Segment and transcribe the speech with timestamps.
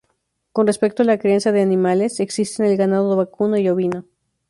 [0.51, 4.05] Con respecto a la crianza de animales, existen el ganado vacuno y ovino.